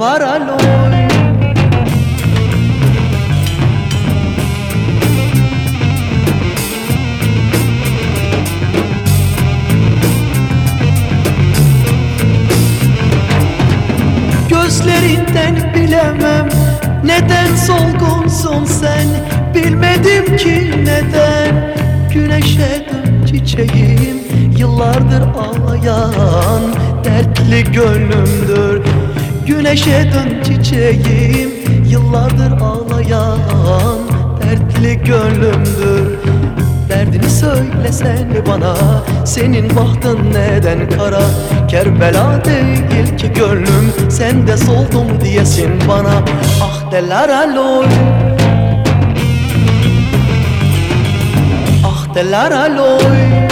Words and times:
Aloy 0.00 0.58
Gözlerinden 14.48 15.74
bilemem 15.74 16.48
Neden 17.04 17.56
solgunsun 17.56 18.64
sen. 18.64 19.06
Bilmedim 19.54 20.36
ki 20.36 20.70
neden 20.84 21.74
Güneşe 22.12 22.86
dön 22.92 23.26
çiçeğim. 23.26 24.18
Yıllardır 24.58 25.22
ağlayan 25.22 26.62
Dertli 27.04 27.72
gönlümdür 27.72 28.82
Güneşe 29.46 30.10
dön 30.12 30.42
çiçeğim 30.42 31.50
Yıllardır 31.86 32.60
ağlayan 32.60 33.38
Dertli 34.42 34.96
gönlümdür. 35.04 36.18
Derdini 36.88 37.30
söylesen 37.30 38.28
bana 38.48 38.74
Senin 39.24 39.76
bahtın 39.76 40.18
neden 40.32 40.90
kara? 40.90 41.22
Kerbela 41.68 42.44
değil 42.44 43.16
ki 43.16 43.32
gönlüm 43.32 44.10
Sen 44.10 44.46
de 44.46 44.56
soldum 44.56 45.20
diyesin 45.24 45.70
bana. 45.88 46.24
Ah 46.62 46.92
deler 46.92 47.28
aloy 47.28 47.86
Ah 51.86 52.14
deler 52.14 52.50
aloy 52.50 53.43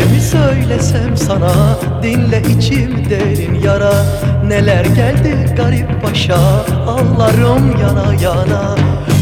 Derdimi 0.00 0.20
söylesem 0.20 1.16
sana 1.16 1.52
Dinle 2.02 2.42
içim 2.58 3.10
derin 3.10 3.54
yara. 3.54 3.92
Neler 4.46 4.84
geldi 4.84 5.54
garip 5.56 6.02
başa 6.02 6.38
Ağlarım 6.86 7.80
yana 7.80 8.14
yana. 8.22 8.76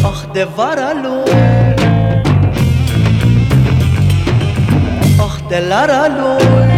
Ah 0.06 0.34
de 0.34 0.47
var 0.56 0.78
aloy 0.78 1.77
Ah 5.22 5.50
deler 5.50 5.89
aloy 5.89 6.78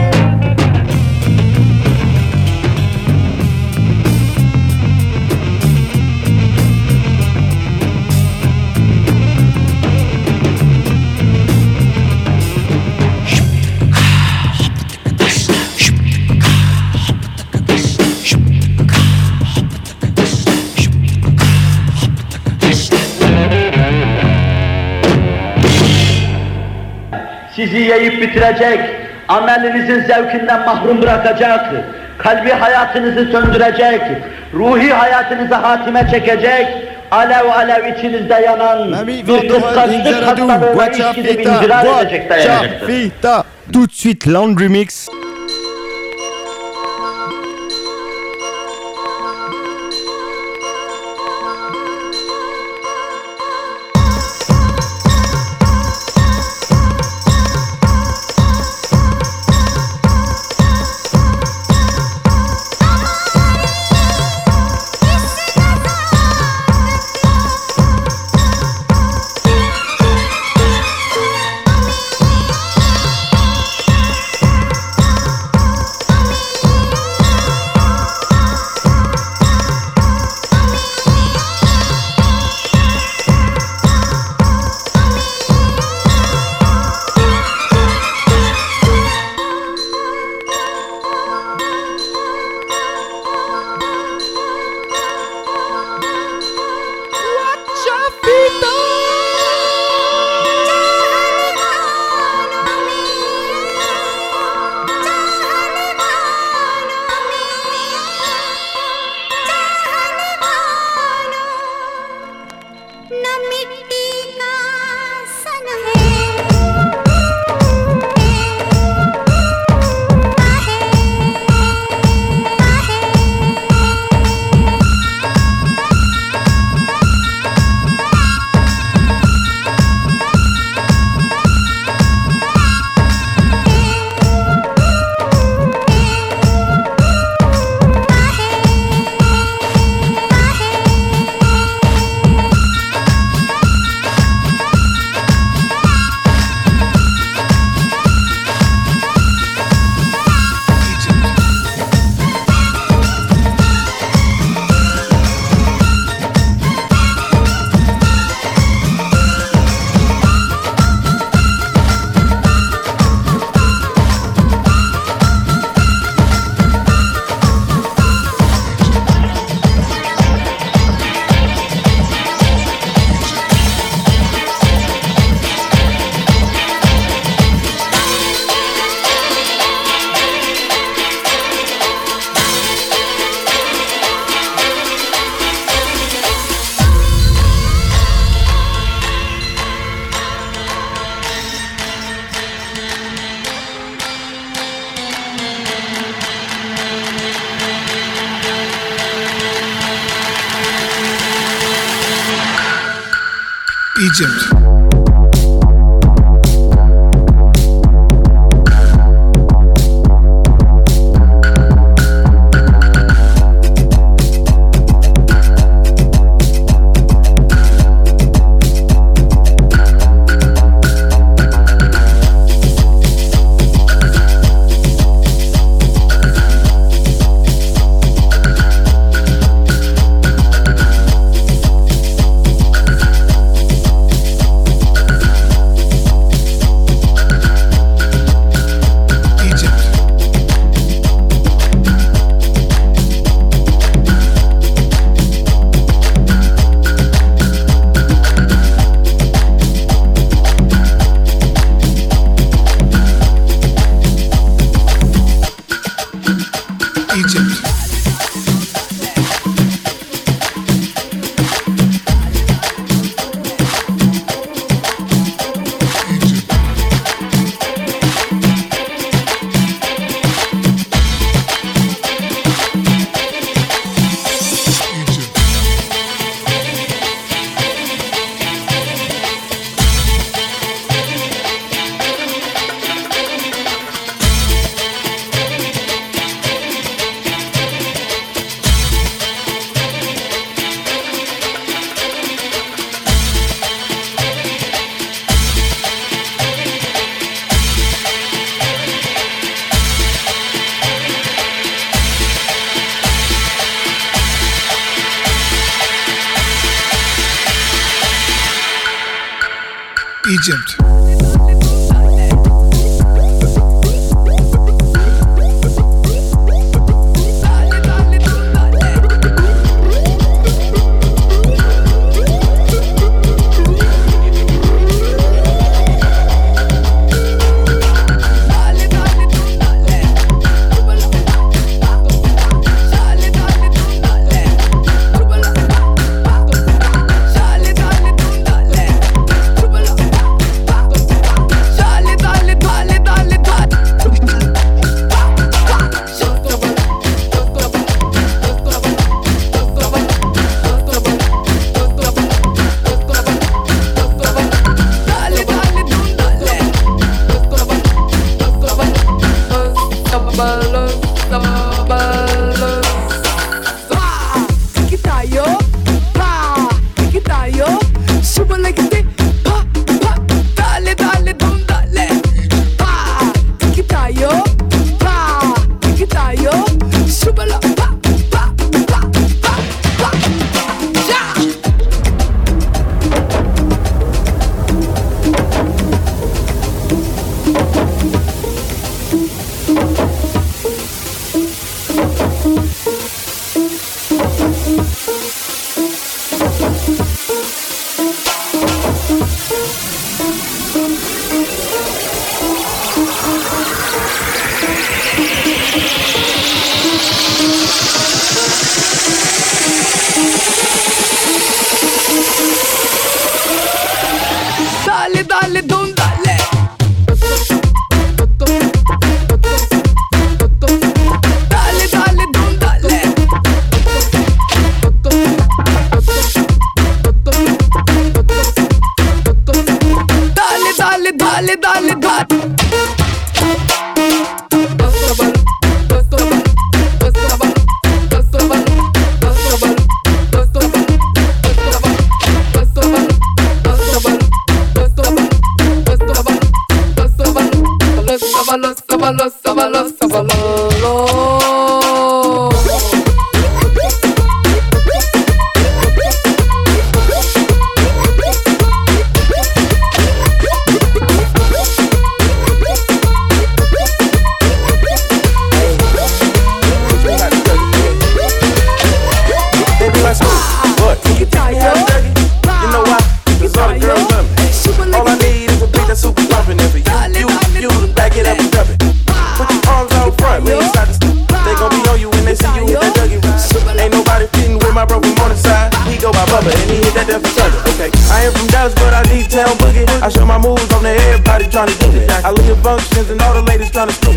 Sizi 27.61 27.77
yiyip 27.77 28.23
bitirecek, 28.23 28.81
amelinizin 29.29 30.01
zevkinden 30.01 30.61
mahrum 30.61 31.03
bırakacak, 31.03 31.75
kalbi 32.19 32.51
hayatınızı 32.51 33.33
söndürecek, 33.33 34.01
ruhi 34.55 34.93
hayatınızı 34.93 35.55
hatime 35.55 36.07
çekecek, 36.11 36.67
alev 37.11 37.49
alev 37.49 37.97
içinizde 37.97 38.35
yanan 38.35 39.07
bir 39.07 39.49
kıskançlık 39.49 40.75
Guacha 40.75 41.11
işkidip 41.11 41.39
Fita, 41.39 41.57
indirar 41.57 42.03
edecek. 42.03 42.33
Fita. 42.87 43.45
Tout 43.73 43.91
de 43.91 43.95
suite, 43.95 44.33
Laundry 44.33 44.69
Mix. 44.69 45.09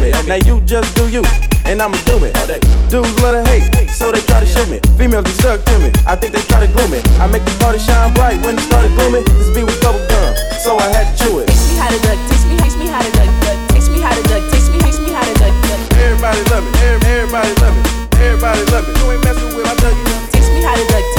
me. 0.03 0.11
Now 0.27 0.39
you 0.43 0.59
just 0.67 0.95
do 0.95 1.07
you, 1.07 1.23
and 1.65 1.81
I'ma 1.81 1.95
do 2.03 2.19
it. 2.27 2.35
Dudes 2.91 3.15
love 3.23 3.39
to 3.39 3.43
hate, 3.49 3.63
so 3.89 4.11
they 4.11 4.19
try 4.21 4.39
to 4.39 4.45
shoot 4.45 4.67
me. 4.67 4.79
Females 4.99 5.23
be 5.23 5.31
stuck 5.39 5.63
to 5.63 5.79
me, 5.79 5.89
I 6.05 6.15
think 6.15 6.35
they 6.35 6.43
try 6.51 6.59
to 6.65 6.69
glue 6.71 6.87
me. 6.91 6.99
I 7.19 7.27
make 7.27 7.43
the 7.45 7.55
party 7.63 7.79
shine 7.79 8.13
bright 8.13 8.37
when 8.43 8.59
it 8.59 8.65
started 8.67 8.91
glooming. 8.99 9.23
This 9.39 9.49
beat 9.55 9.63
was 9.63 9.79
double 9.79 10.03
gum, 10.11 10.35
so 10.59 10.77
I 10.77 10.87
had 10.91 11.07
to 11.07 11.23
chew 11.23 11.39
it. 11.39 11.47
Teach 11.47 11.63
me 11.71 11.79
how 11.79 11.89
to 11.89 11.99
duck, 12.03 12.19
teach 12.27 12.45
me, 12.51 12.55
teach 12.59 12.77
me 12.77 12.87
how 12.91 13.01
to 13.01 13.11
duck, 13.15 13.31
duck. 13.47 13.57
Me 13.93 13.99
how 13.99 14.11
to 14.11 14.23
duck, 14.27 14.43
teach 14.51 14.67
me, 14.71 14.79
me 15.07 15.11
how 15.13 15.23
to 15.23 15.33
duck, 15.39 15.55
duck. 15.67 15.79
Everybody 15.95 16.41
love 16.51 16.65
it, 16.67 16.75
everybody 16.83 17.53
love 17.63 17.75
it, 17.79 17.85
everybody 18.19 18.63
love 18.71 18.85
it. 18.87 18.97
You 18.99 19.05
ain't 19.11 19.23
messing 19.23 19.55
with 19.55 19.65
my 19.65 19.75
duck. 19.79 19.95
Teach 20.31 20.49
me 20.51 20.61
how 20.63 20.75
to 20.75 20.85
duck. 20.91 21.12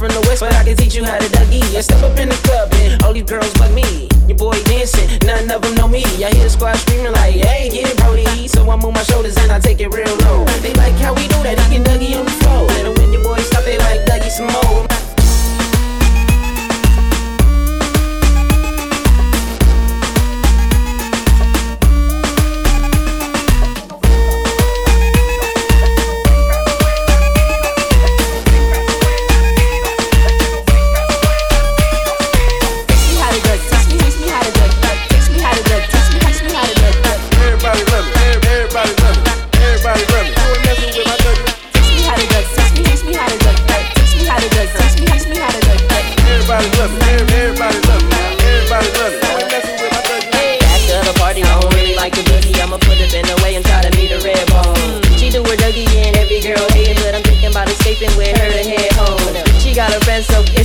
from 0.00 0.08
the 0.16 0.20
west, 0.26 0.40
but 0.40 0.54
I 0.54 0.64
can 0.64 0.76
teach 0.78 0.94
you 0.96 1.04
how 1.04 1.18
to 1.18 1.28
dougie. 1.28 1.60
And 1.76 1.84
step 1.84 2.02
up 2.02 2.18
in 2.18 2.30
the 2.30 2.40
club, 2.48 2.72
and 2.80 3.02
all 3.04 3.12
these 3.12 3.28
girls 3.28 3.52
but 3.60 3.70
me. 3.72 4.08
Your 4.26 4.38
boy 4.38 4.56
dancing, 4.64 5.06
none 5.28 5.50
of 5.50 5.60
them 5.60 5.74
know 5.74 5.88
me. 5.88 6.02
I 6.24 6.32
hear 6.32 6.44
the 6.44 6.48
squad 6.48 6.76
screaming 6.76 7.12
like, 7.12 7.34
hey, 7.34 7.68
get 7.68 7.90
it, 7.90 7.96
Brody. 7.98 8.48
So 8.48 8.68
I 8.70 8.76
move 8.76 8.94
my 8.94 9.02
shoulders 9.02 9.36
and 9.36 9.52
I 9.52 9.60
take 9.60 9.80
it 9.80 9.92
real 9.92 10.16
low. 10.24 10.44
They 10.64 10.72
like 10.74 10.94
how 11.04 11.12
we 11.12 11.28
do 11.28 11.38
that, 11.44 11.58
I 11.58 11.68
can 11.68 11.84
dougie 11.84 12.18
on 12.18 12.24
the 12.24 12.32
floor. 12.40 12.64
And 12.80 12.96
when 12.96 13.12
your 13.12 13.22
boy 13.22 13.38
stop, 13.40 13.64
they 13.64 13.76
like 13.76 14.00
dougie 14.06 14.30
some 14.30 14.48
more. 14.48 14.89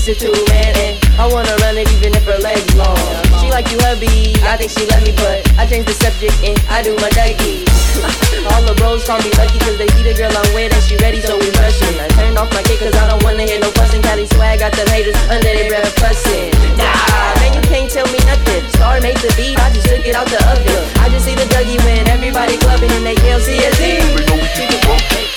it 0.07 0.19
too 0.21 0.33
man 0.53 0.73
And 0.77 0.93
I 1.17 1.25
wanna 1.25 1.55
run 1.65 1.77
it 1.77 1.89
even 1.97 2.13
if 2.13 2.25
her 2.29 2.37
legs 2.37 2.69
long. 2.75 2.97
She 3.41 3.49
like 3.49 3.71
you 3.73 3.79
hubby, 3.81 4.37
I 4.45 4.53
think 4.57 4.69
she 4.69 4.85
love 4.85 5.01
me 5.01 5.13
But 5.17 5.41
I 5.57 5.65
change 5.65 5.85
the 5.89 5.97
subject 5.97 6.35
and 6.45 6.57
I 6.69 6.85
do 6.85 6.93
my 7.01 7.09
Dougie 7.17 7.65
All 8.53 8.61
the 8.61 8.75
bros 8.77 9.01
call 9.07 9.17
me 9.25 9.31
lucky 9.33 9.57
Cause 9.65 9.77
they 9.81 9.87
see 9.97 10.03
the 10.05 10.13
girl 10.13 10.29
I'm 10.29 10.45
with 10.53 10.73
and 10.73 10.83
she 10.85 10.95
ready 11.01 11.21
so 11.21 11.33
we 11.39 11.49
rushing. 11.57 11.97
I 11.97 12.07
turned 12.13 12.37
off 12.37 12.53
my 12.53 12.61
kick 12.63 12.79
cause 12.79 12.93
I 12.93 13.09
don't 13.09 13.23
wanna 13.23 13.49
hear 13.49 13.59
no 13.59 13.71
fussing. 13.73 14.01
Cali 14.01 14.27
swag, 14.29 14.59
got 14.59 14.73
the 14.77 14.85
haters 14.93 15.17
under 15.31 15.49
their 15.49 15.69
breath 15.69 15.89
fussing. 15.97 16.53
Nah, 16.77 16.93
man 17.41 17.57
you 17.57 17.63
can't 17.65 17.89
tell 17.89 18.05
me 18.13 18.19
nothing. 18.29 18.61
Star 18.77 19.01
made 19.01 19.17
the 19.25 19.33
beat, 19.33 19.57
I 19.57 19.73
just 19.73 19.89
took 19.89 20.05
it 20.05 20.13
out 20.13 20.27
the 20.29 20.37
oven. 20.53 20.81
I 21.01 21.09
just 21.09 21.25
see 21.25 21.33
the 21.33 21.49
Dougie 21.49 21.81
when 21.81 22.05
everybody 22.09 22.57
clubbing 22.61 22.91
and 22.93 23.05
they 23.05 23.15
LCSE 23.25 24.05
We 24.13 24.21
gon' 24.21 24.37
keep 24.53 24.69
it 24.69 24.85
rotate 24.85 25.33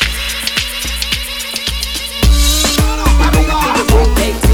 We 3.32 3.46
gon' 3.48 3.62
keep 3.64 3.76
it 3.80 3.88
rotate 3.96 4.47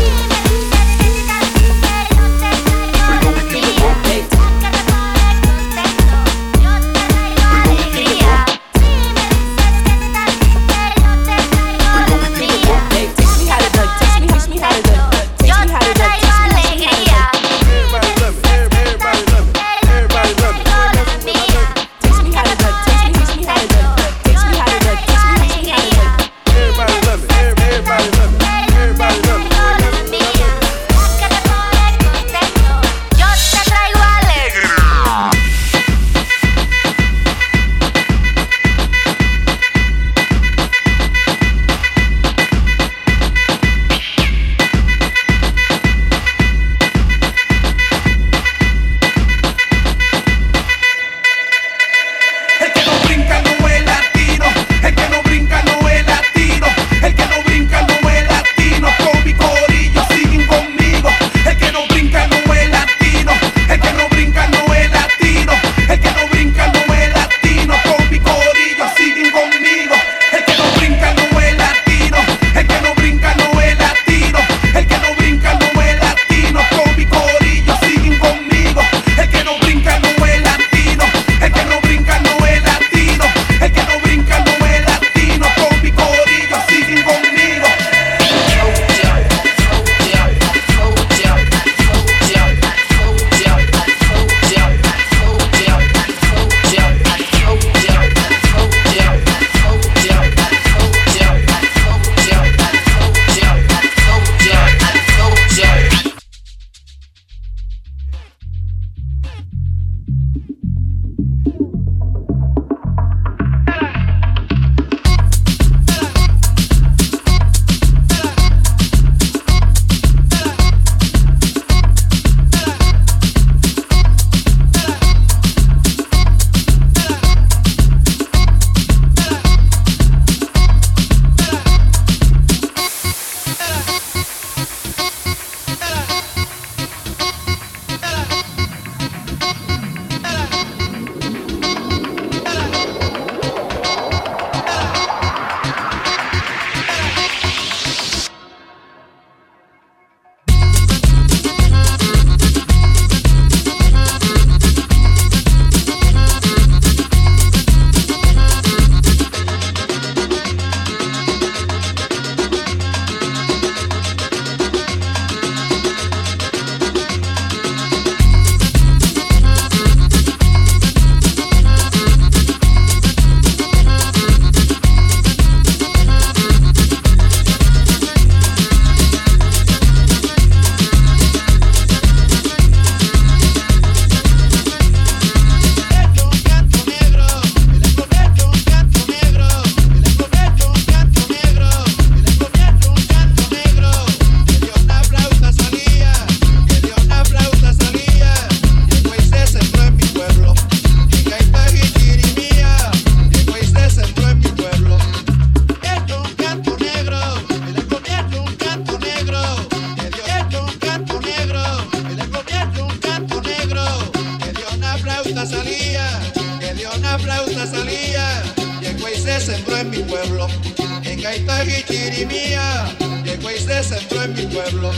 en 221.04 221.20
gaita 221.20 221.64
y 221.64 221.82
chirimía, 221.84 222.96
llegó 223.24 223.50
este 223.50 223.80
y 223.80 223.84
se 223.84 223.98
sembró 224.00 224.22
en 224.22 224.34
mi 224.34 224.42
pueblo. 224.46 224.90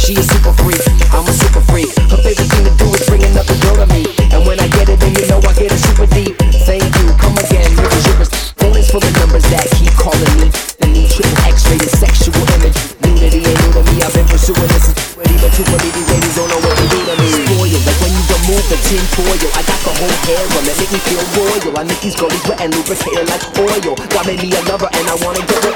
She 0.00 0.16
a 0.16 0.24
super 0.24 0.56
freak, 0.64 0.80
I'm 1.12 1.28
a 1.28 1.32
super 1.36 1.60
freak. 1.68 1.92
Her 2.08 2.16
favorite 2.24 2.48
thing 2.48 2.64
to 2.64 2.72
do 2.80 2.88
is 2.96 3.04
bring 3.04 3.20
another 3.20 3.52
girl 3.60 3.84
to 3.84 3.86
me. 3.92 4.08
And 4.32 4.48
when 4.48 4.56
I 4.56 4.66
get 4.72 4.88
it, 4.88 4.96
then 4.96 5.12
you 5.12 5.28
know 5.28 5.44
I 5.44 5.52
get 5.52 5.68
it 5.68 5.76
super 5.76 6.08
deep. 6.08 6.40
Thank 6.64 6.88
you, 7.04 7.12
come 7.20 7.36
again, 7.36 7.68
here's 7.68 8.08
Phone 8.08 8.72
Feelings 8.72 8.88
for 8.88 8.96
the 8.96 9.12
numbers 9.20 9.44
that 9.52 9.68
keep 9.76 9.92
calling 10.00 10.24
me. 10.40 10.48
The 10.80 10.88
new 10.88 11.04
triple 11.04 11.36
X-rated 11.44 11.92
sexual 11.92 12.32
image. 12.56 12.80
Nudity 13.04 13.44
ain't 13.44 13.60
new 13.60 13.72
to 13.76 13.82
me, 13.92 14.00
I've 14.00 14.16
been 14.16 14.24
pursuing 14.24 14.72
this. 14.72 14.88
Ready, 15.20 15.36
but 15.36 15.52
too 15.52 15.68
many 15.68 15.92
these 15.92 16.08
ladies 16.08 16.32
don't 16.32 16.48
know 16.48 16.60
what 16.64 16.74
to 16.80 16.86
do 16.88 16.98
to 17.04 17.14
me. 17.20 17.28
Spoil, 17.44 17.80
like 17.84 17.98
when 18.00 18.10
you 18.16 18.24
remove 18.24 18.64
the 18.72 18.78
tinfoil. 18.88 19.36
I 19.52 19.62
got 19.68 19.80
the 19.84 19.92
whole 20.00 20.16
hair 20.24 20.42
on 20.48 20.64
that 20.64 20.76
make 20.80 20.92
me 20.96 21.00
feel 21.04 21.22
royal. 21.36 21.76
I 21.76 21.84
make 21.84 22.00
these 22.00 22.16
girls 22.16 22.40
wet 22.48 22.56
and 22.64 22.72
lubricated 22.72 23.28
like 23.28 23.44
oil. 23.60 23.94
God 24.16 24.24
made 24.24 24.40
me 24.40 24.48
a 24.56 24.60
lover 24.64 24.88
and 24.96 25.04
I 25.12 25.14
wanna 25.20 25.44
get 25.44 25.69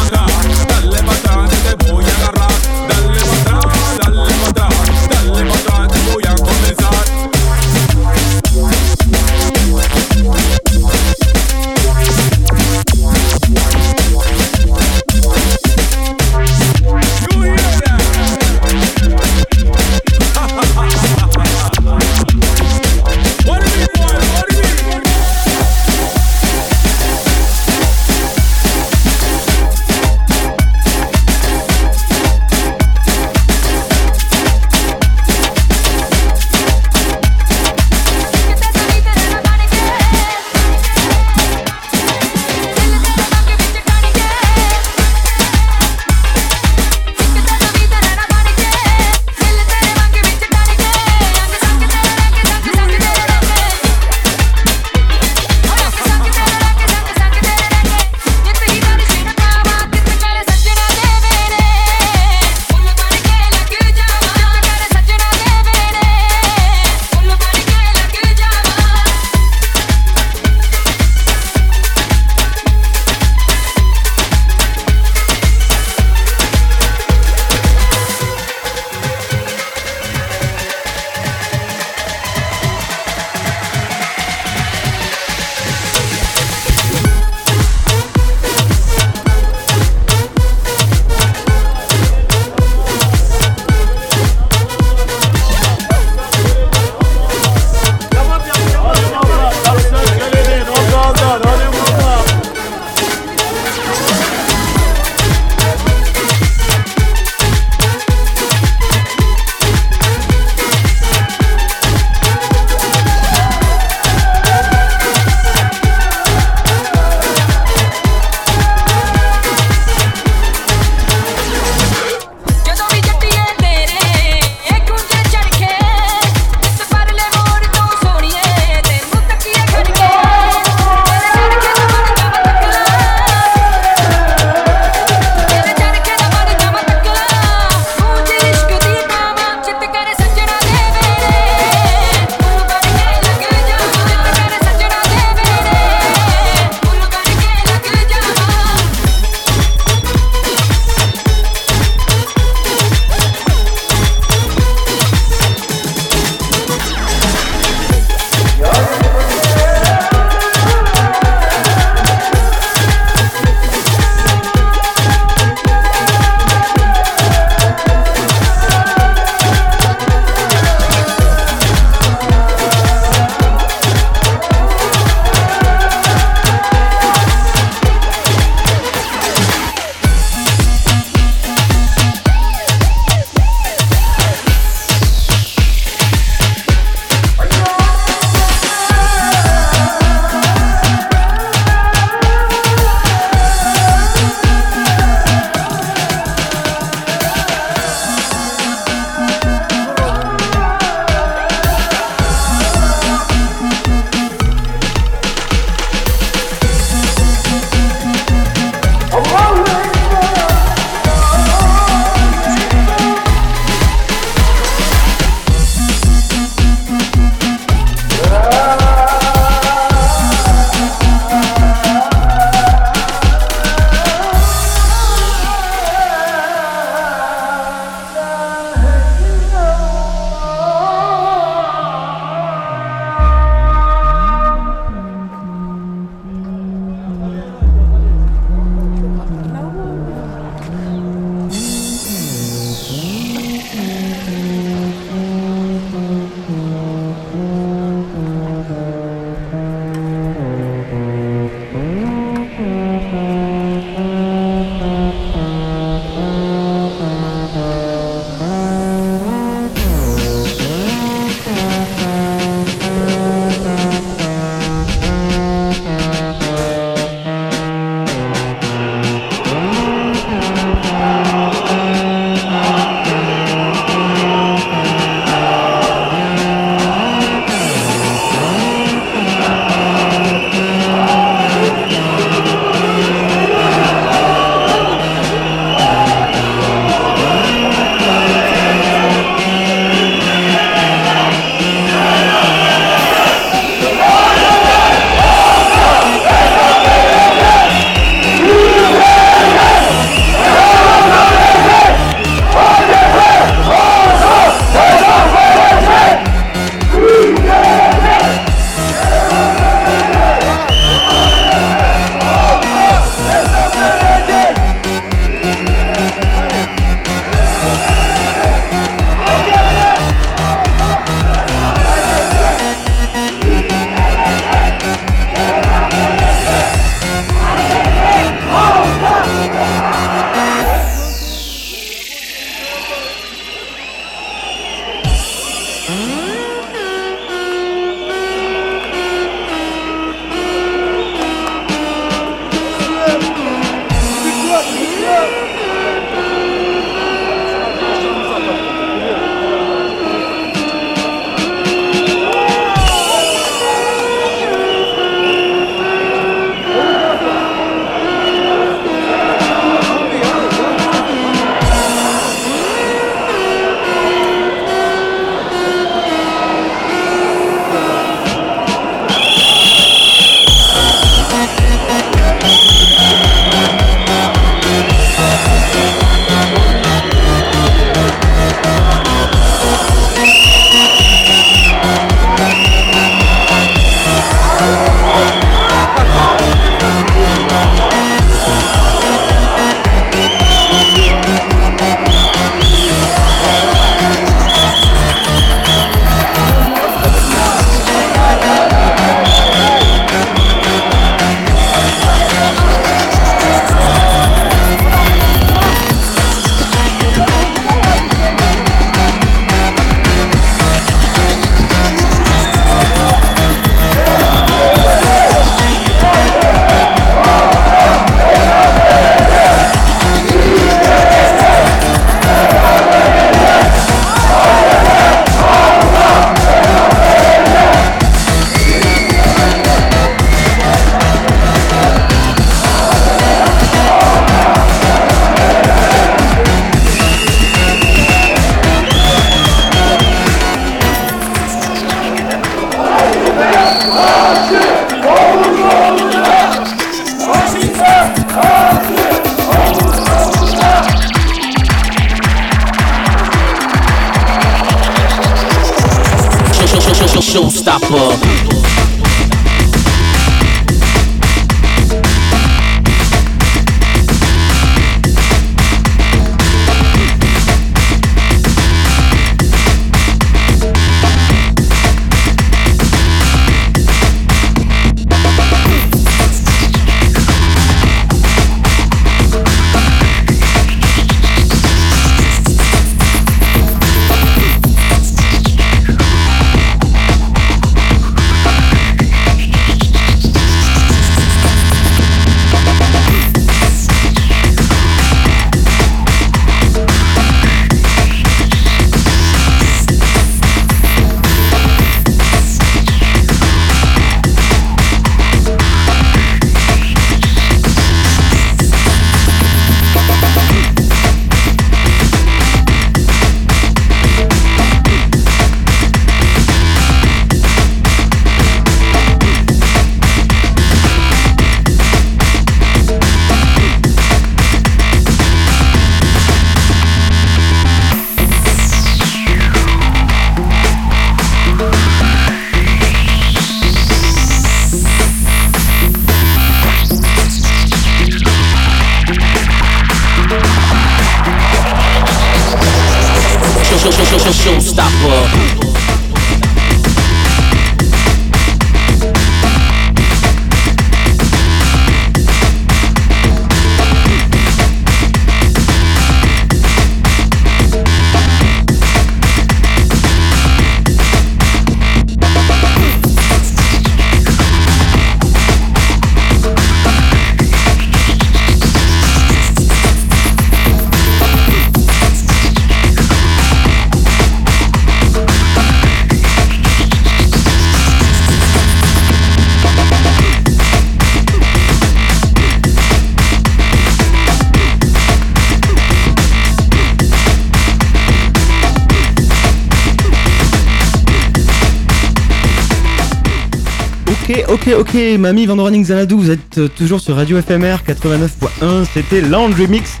Ok, 594.66 594.72
ok, 594.78 595.18
mamie 595.18 595.44
Van 595.44 595.62
Running 595.62 595.84
Zanadou, 595.84 596.18
vous 596.18 596.30
êtes 596.30 596.56
euh, 596.56 596.68
toujours 596.68 596.98
sur 596.98 597.16
Radio 597.16 597.38
FMR 597.38 597.80
89.1, 597.86 598.86
c'était 598.94 599.20
Laundry 599.20 599.68
Mix 599.68 600.00